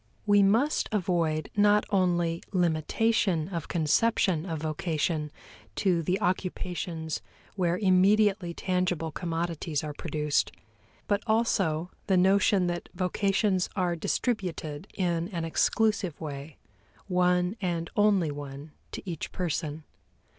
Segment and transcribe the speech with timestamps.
[0.25, 5.31] We must avoid not only limitation of conception of vocation
[5.75, 7.21] to the occupations
[7.55, 10.51] where immediately tangible commodities are produced,
[11.07, 16.57] but also the notion that vocations are distributed in an exclusive way,
[17.05, 19.83] one and only one to each person.